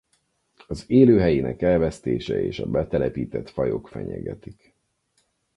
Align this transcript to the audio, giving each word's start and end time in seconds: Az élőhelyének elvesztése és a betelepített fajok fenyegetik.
Az 0.67 0.83
élőhelyének 0.87 1.61
elvesztése 1.61 2.43
és 2.43 2.59
a 2.59 2.65
betelepített 2.65 3.49
fajok 3.49 3.87
fenyegetik. 3.87 4.73